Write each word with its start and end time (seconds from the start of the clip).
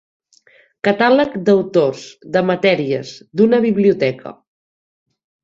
Catàleg 0.87 1.35
d'autors, 1.49 2.01
de 2.37 2.43
matèries, 2.51 3.13
d'una 3.43 3.61
biblioteca. 3.67 4.35